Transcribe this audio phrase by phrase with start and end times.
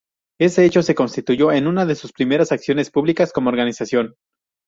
[0.39, 4.15] Ese hecho se constituyó en una de sus primeras acciones públicas como organización.